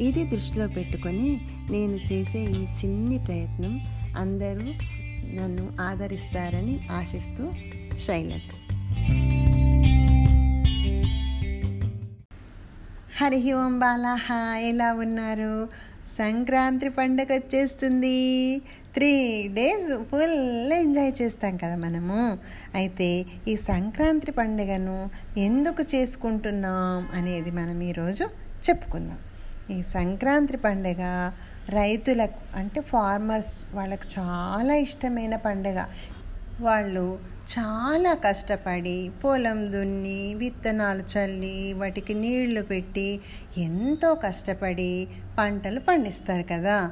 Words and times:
ఇది 0.00 0.24
దృష్టిలో 0.24 0.68
పెట్టుకొని 0.68 1.40
నేను 1.70 1.96
చేసే 2.12 2.38
ఈ 2.38 2.66
చిన్ని 2.80 3.18
ప్రయత్నం 3.18 3.80
అందరూ 4.16 4.66
నన్ను 5.24 5.72
ఆదరిస్తారని 5.80 6.88
ఆశిస్తూ 6.90 7.52
శైలజ. 8.06 8.48
హరి 13.16 13.52
ఓం 13.52 13.78
బాలాహ 13.78 14.32
ఎలా 14.58 14.94
ఉన్నారు? 14.94 15.68
సంక్రాంతి 16.18 16.88
పండుగ 16.88 17.34
వచ్చేస్తుంది. 17.34 18.16
త్రీ 18.94 19.48
డేస్ 19.48 20.10
ఫుల్ 20.10 20.72
ఎంజాయ్ 20.72 21.12
చేస్తాం 21.22 21.56
కదా 21.56 21.76
మనము. 21.76 22.38
అయితే 22.74 23.26
ఈ 23.48 23.56
సంక్రాంతి 23.56 24.32
పండుగను 24.32 25.10
ఎందుకు 25.36 25.82
చేసుకుంటున్నాం 25.82 27.08
అనేది 27.14 27.50
మనం 27.50 27.82
ఈరోజు 27.82 28.24
చెప్పుకుందాం. 28.68 29.18
ఈ 29.70 29.82
సంక్రాంతి 29.82 30.56
పండుగ 30.56 31.30
రైతులకు 31.68 32.56
అంటే 32.56 32.80
ఫార్మర్స్ 32.80 33.74
వాళ్ళకు 33.74 34.20
చాలా 34.20 34.74
ఇష్టమైన 34.74 35.36
పండుగ. 35.36 35.86
వాళ్ళు 36.60 37.18
చాలా 37.58 38.14
కష్టపడి 38.14 39.12
పొలం 39.24 39.72
దున్ని 39.72 40.34
విత్తనాలు 40.34 41.02
చల్లి 41.12 41.72
వాటికి 41.72 42.14
నీళ్ళు 42.14 42.62
పెట్టి 42.62 43.20
ఎంతో 43.58 44.14
కష్టపడి 44.14 45.08
పంటలు 45.38 45.80
పండిస్తారు 45.80 46.42
కదా. 46.42 46.90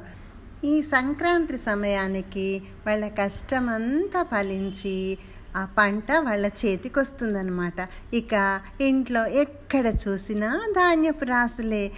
ఈ 0.63 0.81
సంక్రాంతి 0.81 1.57
సమయానికి 1.57 2.61
వాళ్ళ 2.87 3.07
కష్టమంతా 3.07 4.23
ఫలించి 4.23 5.17
ఆ 5.55 5.65
పంట 5.65 6.11
వాళ్ళ 6.11 6.45
చేతికి 6.45 6.99
వస్తుందన్నమాట 6.99 7.87
ఇక 8.13 8.61
ఇంట్లో 8.81 9.27
ఎక్కడ 9.27 9.87
చూసినా 10.07 10.61
ధాన్యపు 10.71 11.25
రాసులే 11.25 11.91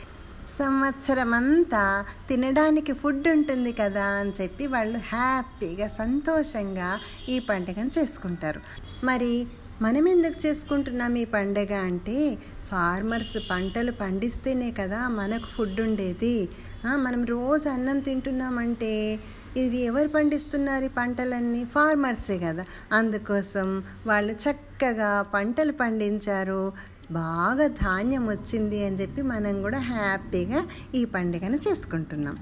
సంవత్సరం 0.58 1.34
అంతా 1.34 2.06
తినడానికి 2.30 2.94
ఫుడ్ 2.94 3.28
ఉంటుంది 3.28 3.72
కదా 3.72 4.06
అని 4.06 4.32
చెప్పి 4.42 4.68
వాళ్ళు 4.68 4.98
హ్యాపీగా 4.98 5.88
సంతోషంగా 5.88 7.00
ఈ 7.30 7.40
పండుగను 7.40 7.92
చేసుకుంటారు. 8.00 8.62
మరి 9.04 9.48
మనం 9.82 10.08
ఎందుకు 10.08 10.48
చేసుకుంటున్నాం 10.48 11.16
ఈ 11.16 11.26
పండుగ 11.26 11.74
అంటే 11.74 12.38
ఫార్మర్స్ 12.72 13.38
పంటలు 13.50 13.92
పండిస్తేనే 13.92 14.72
కదా 14.72 15.08
మనకు 15.08 15.46
ఫుడ్ 15.58 15.82
ఉండేది. 15.82 16.50
మనం 16.96 17.26
రోజు 17.26 17.70
అన్నం 17.70 18.00
తింటున్నామంటే 18.00 19.20
ఇది 19.58 19.78
ఎవరు 19.78 20.08
పండిస్తున్నారు 20.08 20.86
ఈ 20.86 20.88
పంటలన్నీ? 20.88 21.64
ఫార్మర్సే 21.64 22.38
కదా. 22.38 22.66
అందుకోసం 22.94 23.84
వాళ్ళు 24.08 24.34
చక్కగా 24.34 25.22
పంటలు 25.22 25.72
పండించారు. 25.72 26.93
బాగా 27.14 27.68
ధాన్యం 27.68 28.30
వచ్చింది 28.30 28.86
అని 28.86 28.96
చెప్పి 28.96 29.22
మనం 29.22 29.62
కూడా 29.62 29.80
హ్యాపీగా 29.80 30.62
ఈ 30.96 31.06
పండుగను 31.06 31.58
చేసుకుంటున్నాం. 31.68 32.36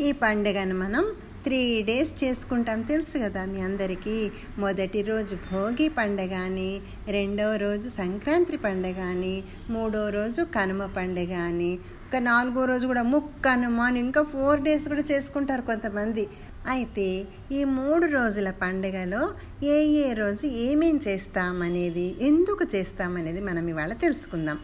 ఈ 0.00 0.12
పండుగను 0.12 0.74
మనం 0.74 1.04
త్రీ 1.44 1.82
డేస్ 1.82 2.24
చేసుకుంటాం. 2.24 2.82
తెలుసు 2.82 3.18
కదా 3.18 3.44
మీ 3.44 3.60
అందరికీ? 3.60 4.30
మొదటి 4.58 5.02
రోజు 5.02 5.36
భోగి 5.52 5.88
పండుగ 5.88 6.34
అని 6.34 6.80
రెండవ 7.08 7.56
రోజు 7.56 7.88
సంక్రాంతి 7.88 8.56
పండుగ 8.56 9.00
అని 9.02 9.42
మూడో 9.70 10.08
రోజు 10.08 10.42
కనుమ 10.42 10.86
పండుగ 10.96 11.34
అని 11.34 11.78
ఇంకా 12.12 12.24
నాలుగో 12.24 12.62
రోజు 12.64 12.86
కూడా 12.86 13.02
ముక్క 13.02 13.44
అని 13.48 13.98
ఇంకా 13.98 14.22
ఫోర్ 14.22 14.58
డేస్ 14.60 14.86
కూడా 14.88 15.04
చేసుకుంటారు 15.10 15.62
కొంతమంది. 15.62 16.24
అయితే 16.66 17.06
ఈ 17.52 17.60
మూడు 17.76 18.06
రోజుల 18.06 18.48
పండుగలో 18.62 19.22
ఏ 19.62 19.76
ఏ 20.02 20.12
రోజు 20.12 20.44
ఏమేం 20.66 20.96
చేస్తామనేది 21.06 22.06
ఎందుకు 22.28 22.66
చేస్తామనేది 22.74 23.40
మనం 23.40 23.64
ఇవాళ 23.68 23.92
తెలుసుకుందాం. 24.04 24.58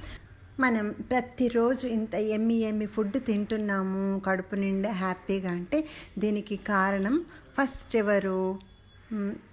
మనం 0.61 0.87
ప్రతిరోజు 1.11 1.87
ఇంత 1.97 2.15
ఎమ్మి 2.37 2.59
ఎమ్మి 2.71 2.87
ఫుడ్ 2.87 3.19
తింటున్నాము 3.27 4.05
కడుపు 4.27 4.59
నిండా 4.65 4.93
హ్యాపీగా 5.05 5.51
అంటే 5.51 5.81
దీనికి 6.19 6.59
కారణం 6.73 7.17
ఫస్ట్ 7.59 7.97
ఎవరు? 7.97 8.41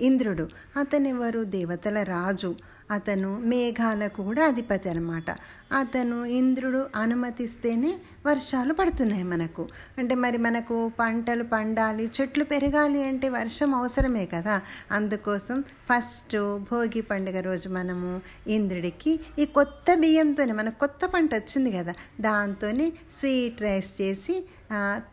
ఇంద్రుడు. 0.01 0.45
అతనెవరు? 0.77 1.43
దేవతల 1.43 2.03
రాజు. 2.03 2.55
అతను 2.91 3.29
మేఘాలకు 3.39 4.23
కూడా 4.23 4.47
అధిపతి 4.47 4.89
అనమాట 4.89 5.29
అతను 5.71 6.25
ఇంద్రుడు 6.39 6.85
అనుమతిస్తేనే 6.95 7.91
వర్షాలు 8.27 8.73
పడుతున్నాయి 8.73 9.23
మనకు. 9.23 9.67
అంటే 9.97 10.15
మరి 10.15 10.38
మనకు 10.38 10.91
పంటలు 10.99 11.44
పండాలి 11.44 12.11
చెట్లు 12.21 12.44
పెరగాలి 12.44 13.03
అంటే 13.03 13.29
వర్షం 13.29 13.75
అవసరమే 13.75 14.25
కదా. 14.25 14.61
అందుకోసం 14.91 15.61
ఫస్ట్ 15.89 16.38
భోగి 16.71 17.01
పండుగ 17.01 17.39
రోజు 17.39 17.69
మనము 17.69 18.21
ఇంద్రుడికి 18.47 19.19
ఈ 19.39 19.45
కొత్త 19.45 19.94
బియ్యంతోనే 19.94 20.51
మనకు 20.51 20.79
కొత్త 20.79 21.05
పంట 21.05 21.33
వచ్చింది 21.35 21.71
కదా 21.71 21.94
దాంతోనే 22.21 22.88
స్వీట్ 23.19 23.61
రైస్ 23.61 24.01
చేసి 24.01 24.35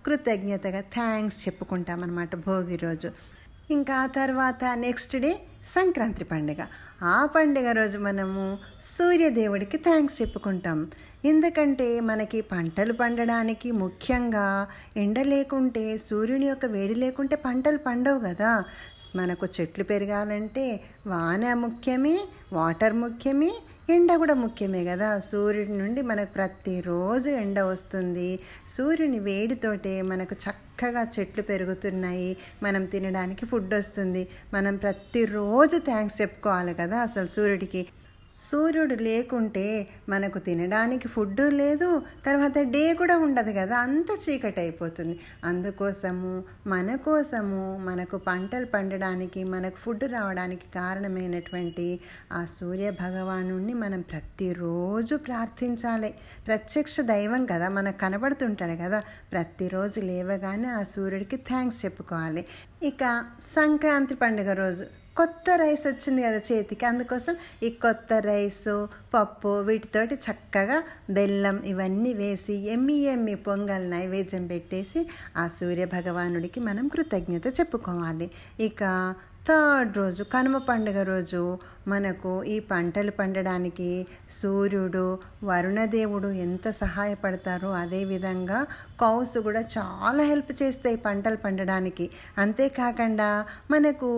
కృతజ్ఞతగా 0.06 0.80
థ్యాంక్స్ 0.80 1.48
చెప్పుకుంటాం 1.48 2.02
అనమాట 2.02 2.34
భోగి 2.36 2.76
రోజు. 2.76 3.31
ఇంకా 3.72 3.98
తర్వాత 4.18 4.64
నెక్స్ట్ 4.84 5.16
డే 5.24 5.30
సంక్రాంతి 5.74 6.24
పండుగ. 6.24 6.60
ఆ 7.02 7.18
పండుగ 7.34 7.68
రోజు 7.72 7.98
మనము 7.98 8.42
సూర్యదేవుడికి 8.94 9.78
థ్యాంక్స్ 9.86 10.16
చెప్పుకుంటాం. 10.22 10.78
ఎందుకంటే 11.24 11.86
మనకి 12.00 12.38
పంటలు 12.52 12.92
పండడానికి 12.92 13.68
ముఖ్యంగా 13.82 14.46
ఎండ 14.96 15.18
లేకుంటే 15.32 15.84
సూర్యుని 16.06 16.46
యొక్క 16.46 16.66
వేడి 16.74 16.94
లేకుంటే 16.94 17.36
పంటలు 17.46 17.80
పండవు 17.86 18.20
కదా. 18.28 18.52
మనకు 19.16 19.46
చెట్లు 19.56 19.84
పెరగాలంటే 19.84 20.66
వాన 21.06 21.54
ముఖ్యమే 21.64 22.16
వాటర్ 22.52 22.96
ముఖ్యమే 23.04 23.52
ఎండ 23.92 24.16
కూడా 24.16 24.34
ముఖ్యమే 24.34 24.84
కదా. 24.84 25.18
సూర్యుడి 25.18 25.72
నుండి 25.78 26.02
మనకు 26.02 26.32
ప్రతిరోజు 26.32 27.30
ఎండ 27.30 27.60
వస్తుంది. 27.60 28.38
సూర్యుని 28.68 29.18
వేడితోటే 29.18 30.02
మనకు 30.02 30.36
చక్కగా 30.44 31.02
చెట్లు 31.18 31.42
పెరుగుతున్నాయి. 31.42 32.36
మనం 32.62 32.84
తినడానికి 32.84 33.46
ఫుడ్ 33.46 33.74
వస్తుంది. 33.74 34.28
మనం 34.54 34.76
ప్రతిరోజు 34.76 35.78
థ్యాంక్స్ 35.78 36.20
చెప్పుకోవాలి 36.22 36.74
కదా 36.74 36.98
అసలు 36.98 37.26
సూర్యుడికి. 37.26 37.82
సూర్యుడు 38.38 38.94
లేకుంటే 38.94 39.88
మనకు 40.08 40.38
తినడానికి 40.38 41.08
ఫుడ్ 41.08 41.40
లేదు 41.40 42.02
తర్వాత 42.26 42.58
డే 42.58 42.94
కూడా 42.94 43.18
ఉండదు 43.18 43.50
కదా 43.50 43.78
అంత 43.78 44.30
చీకటి 44.30 44.60
అయిపోతుంది 44.60 45.20
అందుకోసము 45.44 46.44
మన 46.66 46.94
కోసము 46.94 47.78
మనకు 47.78 48.16
పంటలు 48.16 48.66
పండడానికి 48.66 49.44
మనకు 49.44 49.76
ఫుడ్ 49.76 50.04
రావడానికి 50.04 50.62
కారణమైనటువంటి 50.74 52.00
ఆ 52.32 52.44
సూర్య 52.44 52.90
భగవాను 52.90 53.74
మనం 53.74 54.00
ప్రతిరోజు 54.00 55.14
ప్రార్థించాలి. 55.14 56.14
ప్రత్యక్ష 56.46 57.00
దైవం 57.00 57.46
కదా 57.46 57.68
మనకు 57.68 57.98
కనబడుతుంటాడు 57.98 58.82
కదా 58.82 59.02
ప్రతిరోజు 59.32 60.00
లేవగానే 60.00 60.68
ఆ 60.68 60.82
సూర్యుడికి 60.82 61.36
థ్యాంక్స్ 61.36 61.84
చెప్పుకోవాలి. 61.84 62.46
ఇక 62.82 63.24
సంక్రాంతి 63.56 64.14
పండుగ 64.14 64.52
రోజు. 64.52 64.86
కొత్త 65.16 65.50
రైస్ 65.56 65.86
వచ్చింది 65.86 66.22
కదా 66.22 66.40
చేతికి. 66.52 66.86
అందుకోసం 66.86 67.36
ఈ 67.62 67.70
కొత్త 67.70 68.12
రైసు 68.12 68.88
పప్పు 69.14 69.60
వీటితోటి 69.60 70.14
చక్కగా 70.14 70.82
బెల్లం 71.10 71.62
ఇవన్నీ 71.64 72.14
వేసి 72.14 72.54
ఎమ్మి 72.54 72.96
ఎమ్మి 73.14 73.34
పొంగల్ 73.34 73.90
నైవేద్యం 73.90 74.46
పెట్టేసి 74.46 75.02
ఆ 75.36 75.48
సూర్య 75.48 75.84
భగవానుడికి 75.84 76.60
మనం 76.60 76.88
కృతజ్ఞత 76.88 77.46
చెప్పుకోవాలి. 77.60 78.30
ఇక 78.60 78.82
థర్డ్ 79.48 79.96
రోజు 79.96 80.22
కనుమ 80.22 80.58
పండుగ 80.58 81.02
రోజు 81.02 81.58
మనకు 81.88 82.44
ఈ 82.44 82.58
పంటలు 82.58 83.10
పండడానికి 83.10 84.06
సూర్యుడు 84.30 85.18
వరుణదేవుడు 85.44 86.28
ఎంత 86.28 86.70
సహాయపడతారో 86.70 87.70
అదేవిధంగా 87.72 88.66
కౌసు 89.00 89.38
కూడా 89.38 89.60
చాలా 89.60 90.22
హెల్ప్ 90.22 90.62
చేస్తాయి 90.62 90.96
పంటలు 90.96 91.36
పండడానికి. 91.36 92.10
అంతేకాకుండా 92.38 93.46
మనకు 93.70 94.10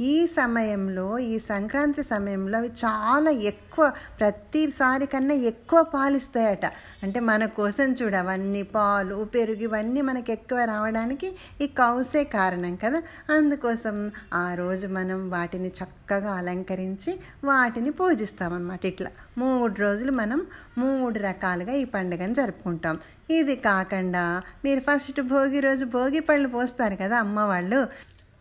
ఈ 0.00 0.26
సమయంలో 0.26 1.18
ఈ 1.18 1.38
సంక్రాంతి 1.38 2.02
సమయంలో 2.02 2.58
అవి 2.58 2.68
చాలా 2.68 3.30
ఎక్కువ 3.30 3.92
ప్రతిసారి 4.20 5.06
కన్నా 5.06 5.34
ఎక్కువ 5.34 5.82
పాలిస్తాయట. 5.94 6.66
అంటే 7.02 7.20
మన 7.20 7.46
కోసం 7.46 7.92
చూడ 7.92 8.16
అవన్నీ 8.16 8.62
పాలు 8.62 9.24
పెరుగు 9.34 9.62
ఇవన్నీ 9.62 10.00
మనకు 10.00 10.30
ఎక్కువ 10.30 10.58
రావడానికి 10.64 11.28
ఈ 11.60 11.66
కౌసే 11.66 12.24
కారణం 12.24 12.76
కదా. 12.76 13.02
అందుకోసం 13.30 13.96
ఆ 14.34 14.54
రోజు 14.54 14.86
మనం 14.86 15.30
వాటిని 15.30 15.68
చక్కగా 15.68 16.32
అలంకరించి 16.32 17.07
చేసి 17.08 17.46
వాటిని 17.46 17.90
పూజిస్తామన్నమాట 17.90 18.84
ఇట్లా. 18.86 19.10
మూడు 19.38 19.74
రోజులు 19.74 20.12
మనం 20.12 20.46
మూడు 20.78 21.18
రకాలుగా 21.18 21.72
ఈ 21.72 21.84
పండుగను 21.84 22.34
జరుపుకుంటాం. 22.34 22.98
ఇది 23.30 23.56
కాకుండా 23.56 24.42
మీరు 24.64 24.80
ఫస్ట్ 24.80 25.20
భోగి 25.20 25.60
రోజు 25.60 25.84
భోగి 25.84 26.20
పళ్ళు 26.20 26.48
పోస్తారు 26.48 26.96
కదా 26.96 27.18
అమ్మ 27.18 27.40
వాళ్ళు. 27.40 27.88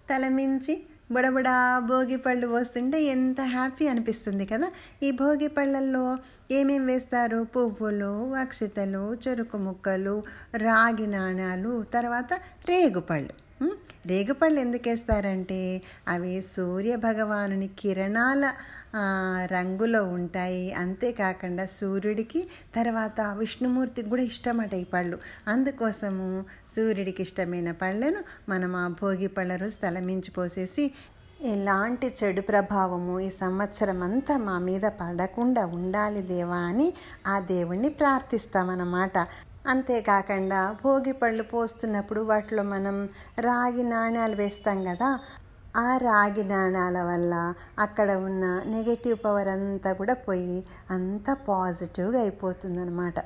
తలమించి 0.09 0.83
బుడబుడా 1.11 1.79
భోగి 1.79 2.17
పళ్ళు 2.17 2.47
పోస్తుంటే 2.47 3.03
ఎంత 3.03 3.41
హ్యాపీ 3.41 3.87
అనిపిస్తుంది 3.87 4.45
కదా. 4.45 4.67
ఈ 5.03 5.11
భోగి 5.11 5.47
పళ్ళల్లో 5.47 6.17
ఏమేం 6.51 6.85
వేస్తారు? 6.85 7.47
పువ్వులు 7.55 8.13
వక్షితలు 8.33 9.17
చెరుకు 9.27 9.57
ముక్కలు 9.57 10.23
రాగి 10.57 11.07
నాణాలు 11.07 11.85
తర్వాత 11.93 12.33
రేగుపళ్ళు. 12.69 13.46
రేగుపళ్ళు 14.09 14.59
ఎందుకు 14.59 14.87
వేస్తారంటే 14.89 15.59
అవి 16.07 16.33
సూర్య 16.55 16.93
భగవానుని 16.95 17.67
కిరణాల 17.79 18.43
రంగులో 19.53 20.01
ఉంటాయి. 20.17 20.63
అంతేకాకుండా 20.73 21.65
సూర్యుడికి 21.79 22.41
తర్వాత 22.75 23.21
విష్ణుమూర్తికి 23.39 24.09
కూడా 24.09 24.23
ఇష్టమట 24.31 24.73
ఈ 24.83 24.85
పళ్ళు. 24.93 25.17
అందుకోసము 25.47 26.27
సూర్యుడికి 26.75 27.21
ఇష్టమైన 27.21 27.71
పళ్ళను 27.83 28.21
మనం 28.49 28.73
ఆ 28.75 28.87
భోగి 29.01 29.29
పళ్ళ 29.37 29.55
రోజు 29.55 29.77
తలమించి 29.83 30.31
పోసేసి 30.31 30.85
ఎలాంటి 31.53 32.07
చెడు 32.19 32.41
ప్రభావము 32.41 33.15
ఈ 33.19 33.29
సంవత్సరం 33.41 33.99
అంతా 34.03 34.35
మా 34.37 34.55
మీద 34.59 34.85
పడకుండా 35.01 35.63
ఉండాలి 35.79 36.21
దేవా 36.21 36.59
అని 36.69 36.87
ఆ 37.27 37.35
దేవుణ్ణి 37.51 37.89
ప్రార్థిస్తామన్నమాట. 37.89 39.17
అంతేకాకుండా 39.67 40.77
భోగి 40.83 41.11
పళ్ళు 41.11 41.43
పోస్తున్నప్పుడు 41.43 42.21
వాటిలో 42.21 42.63
మనం 42.63 43.09
రాగి 43.39 43.83
నాణ్యాలు 43.83 44.35
వేస్తాం 44.35 44.79
కదా 44.83 45.09
ఆ 45.77 45.97
రాగి 45.97 46.43
నాణాల 46.43 46.97
వల్ల 47.01 47.33
అక్కడ 47.79 48.11
ఉన్న 48.11 48.45
నెగటివ్ 48.65 49.17
పవర్ 49.25 49.47
అంతా 49.47 49.93
కూడా 49.93 50.13
పోయి 50.13 50.65
అంతా 50.91 51.33
పాజిటివ్గా 51.49 52.19
అయిపోతుందన్నమాట. 52.19 53.19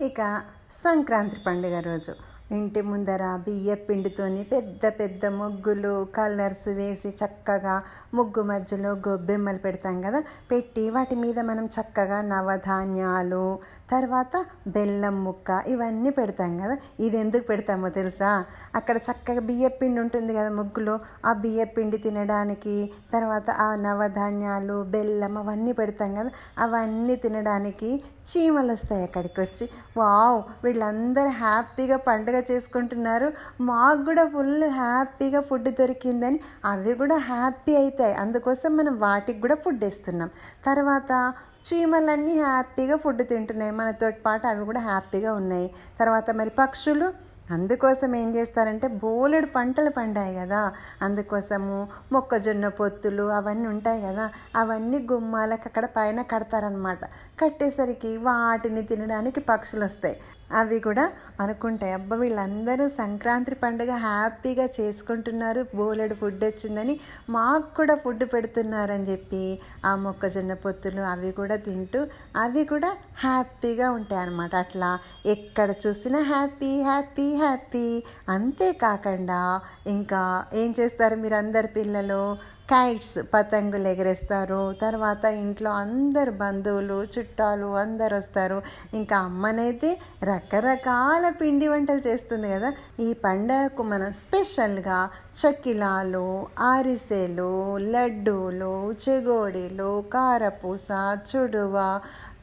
ఇక 0.00 0.42
సంక్రాంతి 0.84 1.40
పండుగ 1.46 1.80
రోజు. 1.80 2.14
ఇంటి 2.50 2.80
ముందర 2.82 3.22
బియ్య 3.44 3.74
పిండితోని 3.86 4.42
పెద్ద 4.44 4.86
పెద్ద 4.98 5.26
ముగ్గులు 5.38 5.94
కలర్స్ 6.14 6.68
వేసి 6.78 7.10
చక్కగా 7.20 7.74
ముగ్గు 8.14 8.42
మధ్యలో 8.42 8.90
గొబ్బెమ్మలు 9.06 9.58
పెడతాం 9.58 9.96
కదా? 10.02 10.20
పెట్టి 10.50 10.84
వాటి 10.90 11.16
మీద 11.16 11.38
మనం 11.42 11.66
చక్కగా 11.76 12.18
నవధాన్యాలు 12.30 13.42
తర్వాత 13.90 14.32
బెల్లం 14.68 15.16
ముక్క 15.24 15.50
ఇవన్నీ 15.66 16.10
పెడతాం 16.10 16.54
కదా? 16.62 16.74
ఇది 17.00 17.16
ఎందుకు 17.18 17.44
పెడతామో 17.46 17.90
తెలుసా? 17.90 18.30
అక్కడ 18.74 18.96
చక్కగా 19.08 19.42
బియ్య 19.42 19.68
పిండి 19.78 20.00
ఉంటుంది 20.00 20.32
కదా 20.34 20.50
ముగ్గులో. 20.52 20.94
ఆ 21.24 21.32
బియ్య 21.42 21.64
పిండి 21.74 21.98
తినడానికి 21.98 22.76
తర్వాత 23.12 23.48
ఆ 23.60 23.70
నవధాన్యాలు 23.84 24.78
బెల్లం 24.94 25.36
అవన్నీ 25.38 25.74
పెడతాం 25.74 26.12
కదా? 26.16 26.32
అవన్నీ 26.58 27.16
తినడానికి 27.16 27.90
చీమలు 28.30 28.72
వస్తాయి 28.72 29.04
అక్కడికి 29.04 29.40
వచ్చి 29.40 29.64
వావ్! 29.96 30.40
వీళ్ళందరూ 30.64 31.30
హ్యాపీగా 31.38 31.96
పండుగ 32.08 32.37
చేసుకుంటున్నారు? 32.50 33.32
మాకు 33.60 34.04
కూడా 34.04 34.24
ఫుల్ 34.28 34.64
హ్యాపీగా 34.64 35.40
ఫుడ్ 35.40 35.68
దొరికిందని 35.68 36.40
అవి 36.64 36.94
కూడా 36.94 37.16
హ్యాపీ 37.16 37.76
అవుతాయి 37.76 38.14
అందుకోసం 38.14 38.76
మనం 38.76 38.98
వాటికి 39.00 39.40
కూడా 39.40 39.54
ఫుడ్ 39.54 39.84
ఇస్తున్నాం. 39.84 40.30
తర్వాత 40.66 41.34
చీమలన్నీ 41.68 42.38
హ్యాపీగా 42.38 42.96
ఫుడ్ 42.96 43.28
తింటున్నాయి. 43.28 43.70
మనతో 43.70 44.12
పాటు 44.26 44.46
అవి 44.46 44.64
కూడా 44.64 44.80
హ్యాపీగా 44.80 45.32
ఉన్నాయి. 45.32 45.70
తర్వాత 46.00 46.30
మరి 46.30 46.50
పక్షులు 46.50 47.28
అందుకోసం 47.50 48.16
ఏం 48.16 48.36
చేస్తారంటే 48.36 48.88
బోలెడు 48.88 49.46
పంటలు 49.46 49.90
పండాయి 49.90 50.36
కదా. 50.36 50.72
అందుకోసము 51.02 51.88
మొక్కజొన్న 52.12 52.68
పొత్తులు 52.68 53.22
అవన్నీ 53.22 53.68
ఉంటాయి 53.68 54.02
కదా. 54.02 54.30
అవన్నీ 54.56 54.98
గుమ్మాలకు 55.12 55.62
అక్కడ 55.66 55.84
పైన 55.86 56.22
కడతారనమాట 56.22 57.04
కట్టేసరికి 57.40 58.16
వాటిని 58.16 58.82
తినడానికి 58.82 59.40
పక్షులు 59.40 59.84
వస్తాయి 59.84 60.16
అవి 60.52 60.80
కూడా 60.80 61.12
అనుకుంటాయి. 61.40 61.92
అబ్బా 61.92 62.16
వీళ్ళందరూ 62.16 62.88
సంక్రాంతి 62.88 63.54
పండుగ 63.54 63.92
హ్యాపీగా 63.96 64.68
చేసుకుంటున్నారు. 64.80 65.66
బోలెడు 65.74 66.14
ఫుడ్ 66.14 66.44
వచ్చిందని 66.44 67.00
మాకు 67.30 67.76
కూడా 67.76 67.94
ఫుడ్ 67.94 68.24
పెడుతున్నారని 68.34 69.04
చెప్పి 69.04 69.60
ఆ 69.84 69.94
మొక్కజొన్న 69.94 70.54
పొత్తులు 70.54 71.00
అవి 71.00 71.32
కూడా 71.32 71.56
తింటూ 71.56 72.06
అవి 72.36 72.64
కూడా 72.64 72.96
హ్యాపీగా 73.18 73.90
ఉంటాయి 73.90 74.22
అన్నమాట. 74.22 74.54
అట్లా 74.56 74.98
ఎక్కడ 75.26 75.70
చూసినా 75.86 76.22
హ్యాపీ 76.22 76.82
హ్యాపీ 76.82 77.34
హ్యాపీ. 77.34 78.02
అంతేకాకుండా 78.28 79.60
ఇంకా 79.86 80.44
ఏం 80.54 80.74
చేస్తారు 80.80 81.14
మీరు 81.14 81.34
అందరు 81.34 81.66
పిల్లలు? 81.66 82.57
కైట్స్ 82.70 83.14
పతంగులు 83.34 83.88
ఎగరేస్తారు. 83.88 84.74
తర్వాత 84.82 85.24
ఇంట్లో 85.24 85.70
అందరు 85.70 86.30
బంధువులు 86.30 87.06
చుట్టాలు 87.14 87.68
అందరు 87.76 88.14
వస్తారు. 88.16 88.58
ఇంకా 88.94 89.16
అమ్మనైతే 89.18 89.90
రకరకాల 90.22 91.28
పిండి 91.40 91.68
వంటలు 91.68 92.02
చేస్తుంది 92.08 92.50
కదా. 92.50 92.70
ఈ 93.00 93.08
పండగకు 93.24 93.82
మనం 93.82 94.12
స్పెషల్గా 94.12 94.98
చకిలాలు 95.40 96.26
ఆరిసెలు 96.60 97.52
లడ్డూలు 97.76 98.74
చెగోడీలు 99.02 100.04
కారపూస 100.12 100.88
చుడువ 101.30 101.76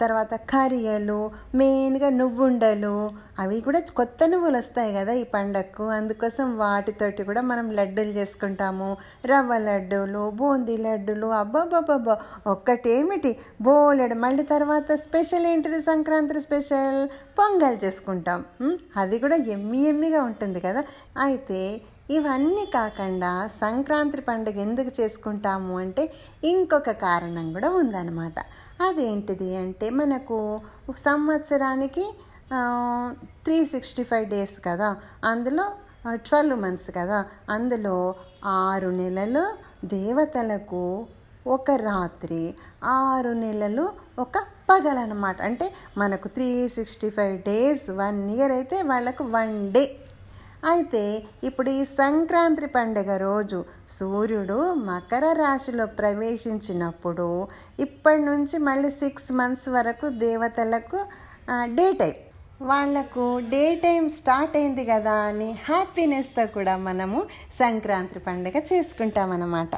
తర్వాత 0.02 0.36
కరియలు 0.36 1.32
మెయిన్గా 1.56 2.10
నువ్వుండలు 2.10 3.12
అవి 3.40 3.62
కూడా 3.62 3.80
కొత్త 3.80 4.28
నువ్వులు 4.28 4.58
వస్తాయి 4.58 4.94
కదా 4.94 5.14
ఈ 5.14 5.24
పండగకు 5.24 5.84
అందుకోసం 5.84 6.58
వాటితోటి 6.58 7.24
కూడా 7.24 7.42
మనం 7.42 7.72
లడ్డూలు 7.72 8.10
చేసుకుంటాము. 8.10 8.98
రవ్వ 9.26 9.58
లడ్డూలు 9.58 10.30
బూందీ 10.30 10.78
లడ్డూలు 10.78 11.28
అబ్బాబ్బాబ్బా 11.28 12.18
ఒక్కటేమిటి? 12.48 13.38
బోలెడు. 13.62 14.16
మళ్ళీ 14.16 14.44
తర్వాత 14.44 14.92
స్పెషల్ 14.96 15.46
ఏంటిది? 15.46 15.82
సంక్రాంతి 15.82 16.42
స్పెషల్? 16.42 17.08
పొంగల్ 17.40 17.86
చేసుకుంటాం. 17.86 18.46
అది 18.98 19.20
కూడా 19.20 19.36
ఎమ్మి 19.36 19.82
ఎమ్మిగా 19.88 20.24
ఉంటుంది 20.24 20.60
కదా. 20.60 20.84
అయితే 21.20 21.82
ఇవన్నీ 22.10 22.66
కాకుండా 22.74 23.50
సంక్రాంతి 23.62 24.22
పండుగ 24.22 24.60
ఎందుకు 24.60 25.02
చేసుకుంటాము 25.02 25.78
అంటే 25.78 26.04
ఇంకొక 26.44 26.92
కారణం 26.92 27.54
కూడా 27.54 27.70
ఉందన్నమాట. 27.70 28.40
అదేంటిది 28.82 29.56
అంటే 29.56 29.90
మనకు 29.90 30.38
సంవత్సరానికి 30.98 32.06
త్రీ 33.46 33.66
సిక్స్టీ 33.66 34.04
ఫైవ్ 34.04 34.30
డేస్ 34.30 34.58
కదా. 34.66 34.96
అందులో 35.24 35.66
ట్వెల్వ్ 36.14 36.58
మంత్స్ 36.62 36.90
కదా. 36.98 37.26
అందులో 37.50 38.16
ఆరు 38.46 38.90
నెలలు 38.90 39.46
దేవతలకు 39.86 41.08
ఒక 41.48 41.72
రాత్రి 41.72 42.56
ఆరు 42.84 43.34
నెలలు 43.34 43.86
ఒక 44.20 44.38
పగలన్నమాట 44.70 45.42
అంటే 45.42 45.74
మనకు 45.98 46.28
three 46.28 46.70
sixty 46.70 47.10
five 47.10 47.36
days 47.42 47.90
one 47.90 48.32
year 48.32 48.52
అయితే 48.52 48.82
వాళ్ళకు 48.82 49.24
వన్ 49.24 49.72
డే 49.74 49.84
అయితే 50.70 51.02
ఇప్పుడు 51.44 51.70
ఈ 51.70 51.82
సంక్రాంతి 51.98 52.68
పండుగ 52.68 53.18
రోజు 53.18 53.66
సూర్యుడు 53.90 54.58
మకర 54.74 55.26
రాశిలో 55.34 55.86
ప్రవేశించినప్పుడు 56.00 57.28
ఇప్పటి 57.80 58.22
నుంచి 58.22 58.58
మళ్ళీ 58.60 58.90
సిక్స్ 58.92 59.32
మంత్స్ 59.32 59.70
వరకు 59.70 60.08
దేవతలకు 60.20 61.02
డే 61.76 61.88
టైం 61.94 62.16
వాళ్ళకు 62.62 63.26
డే 63.50 63.64
టైం 63.76 64.04
స్టార్ట్ 64.10 64.56
అయింది 64.58 64.86
కదా 64.86 65.16
అని 65.30 65.50
హ్యాపీనెస్తో 65.66 66.46
కూడా 66.48 66.78
మనము 66.78 67.20
సంక్రాంతి 67.60 68.20
పండుగ 68.20 68.58
చేసుకుంటామన్నమాట. 68.74 69.70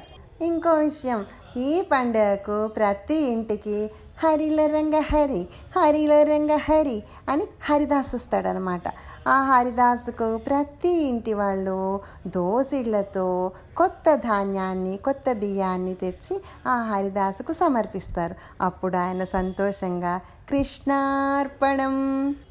ఇంకో 0.42 0.74
విషయం 0.80 1.22
ఈ 1.58 1.82
పండుగకు 1.82 2.68
ప్రతి 2.68 3.16
ఇంటికి 3.16 3.92
హరిల 4.24 4.66
రంగ 4.66 4.96
హరి 5.00 5.48
హరిల 5.78 6.14
రంగ 6.24 6.56
హరి 6.56 7.04
అని 7.30 7.46
హరిదాస్ 7.64 8.16
వస్తాడనమాట. 8.16 8.82
ఆ 9.28 9.44
హరిదాసుకు 9.44 10.38
ప్రతి 10.38 10.90
ఇంటి 10.90 11.34
వాళ్ళు 11.34 12.00
దోసిళ్ళతో 12.28 13.52
కొత్త 13.78 14.16
ధాన్యాన్ని 14.16 14.98
కొత్త 14.98 15.34
బియ్యాన్ని 15.34 15.94
తెచ్చి 15.94 16.42
ఆ 16.68 16.76
హరిదాసుకు 16.82 17.54
సమర్పిస్తారు. 17.54 18.36
అప్పుడు 18.62 18.98
ఆయన 18.98 19.24
సంతోషంగా 19.24 20.22
కృష్ణార్పణం 20.50 21.96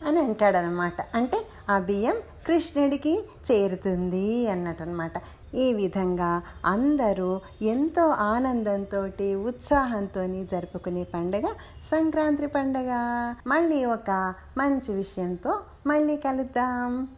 అని 0.07 0.19
అంటాడనమాట. 0.19 0.93
అంటే 1.15 1.39
ఆ 1.71 1.79
బియ్యం 1.79 2.17
కృష్ణుడికి 2.47 3.15
చేరుతుంది 3.51 4.49
అన్నట్టు 4.49 4.83
అనమాట 4.83 5.13
ఈ 5.57 5.73
విధంగా 5.73 6.43
అందరూ 6.65 7.41
ఎంతో 7.63 8.09
ఆనందంతో 8.09 9.09
ఉత్సాహంతో 9.43 10.27
జరుపుకునే 10.27 11.05
పండుగ 11.05 11.47
సంక్రాంతి 11.91 12.47
పండుగ. 12.47 12.91
మళ్ళీ 13.47 13.85
ఒక 13.85 14.35
మంచి 14.59 14.95
విషయంతో 14.95 15.61
మళ్ళీ 15.87 16.17
కలుద్దాం. 16.17 17.09